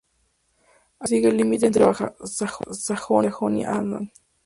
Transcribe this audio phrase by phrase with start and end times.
[0.03, 0.07] Al
[0.99, 4.11] comienzo sigue el límite entre Baja Sajonia y Sajonia-Anhalt.